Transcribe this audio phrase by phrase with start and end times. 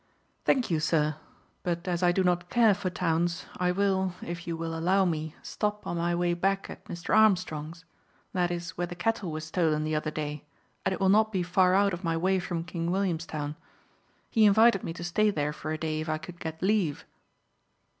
[0.45, 1.17] "Thank you, sir;
[1.61, 5.35] but as I do not care for towns, I will, if you will allow me,
[5.43, 7.15] stop on my way back at Mr.
[7.15, 7.85] Armstrong's.
[8.33, 10.43] That is where the cattle were stolen the other day,
[10.85, 13.55] and it will not be far out of my way from King Williamstown.
[14.31, 17.05] He invited me to stay there for a day if I could get leave."